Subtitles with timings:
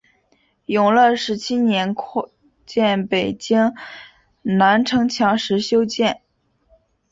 [0.65, 2.31] 永乐十七年扩
[2.65, 3.75] 建北京
[4.41, 6.23] 南城墙时修建。